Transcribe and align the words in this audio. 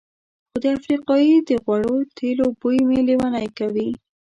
خو 0.49 0.55
د 0.63 0.65
افریقایي 0.77 1.35
د 1.49 1.51
غوړو 1.63 1.97
تېلو 2.17 2.45
بوی 2.59 2.79
مې 2.87 2.99
لېونی 3.07 3.47
کوي. 3.57 3.89